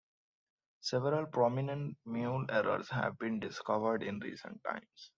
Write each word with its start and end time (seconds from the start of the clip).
Several 0.79 1.27
prominent 1.27 1.95
mule 2.07 2.47
errors 2.49 2.89
have 2.89 3.19
been 3.19 3.39
discovered 3.39 4.01
in 4.01 4.17
recent 4.19 4.59
times. 4.67 5.09